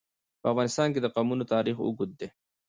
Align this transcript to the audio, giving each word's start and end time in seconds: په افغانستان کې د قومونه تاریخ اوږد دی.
په 0.41 0.47
افغانستان 0.53 0.87
کې 0.93 0.99
د 1.01 1.07
قومونه 1.15 1.43
تاریخ 1.53 1.77
اوږد 1.81 2.11
دی. 2.19 2.27